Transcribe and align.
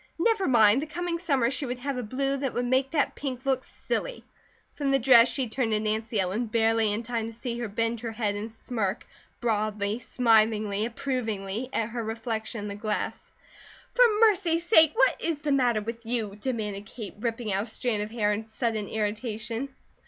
Never 0.17 0.47
mind! 0.47 0.81
The 0.81 0.87
coming 0.87 1.19
summer 1.19 1.51
she 1.51 1.67
would 1.67 1.77
have 1.77 1.95
a 1.95 2.01
blue 2.01 2.35
that 2.37 2.55
would 2.55 2.65
make 2.65 2.89
that 2.89 3.13
pink 3.13 3.45
look 3.45 3.63
silly. 3.63 4.25
From 4.73 4.89
the 4.89 4.97
dress 4.97 5.27
she 5.29 5.47
turned 5.47 5.73
to 5.73 5.79
Nancy 5.79 6.19
Ellen, 6.19 6.47
barely 6.47 6.91
in 6.91 7.03
time 7.03 7.27
to 7.27 7.31
see 7.31 7.59
her 7.59 7.67
bend 7.67 7.99
her 7.99 8.11
head 8.13 8.33
and 8.33 8.51
smirk, 8.51 9.05
broadly, 9.41 9.99
smilingly, 9.99 10.87
approvingly, 10.87 11.69
at 11.71 11.89
her 11.89 12.03
reflection 12.03 12.61
in 12.61 12.67
the 12.67 12.73
glass. 12.73 13.29
"For 13.91 14.01
mercy 14.21 14.59
sake, 14.59 14.93
what 14.95 15.21
IS 15.23 15.41
the 15.41 15.51
matter 15.51 15.81
with 15.81 16.03
you?" 16.03 16.35
demanded 16.35 16.87
Kate, 16.87 17.13
ripping 17.19 17.53
a 17.53 17.63
strand 17.67 18.01
of 18.01 18.09
hair 18.09 18.33
in 18.33 18.43
sudden 18.43 18.87
irritation. 18.89 19.69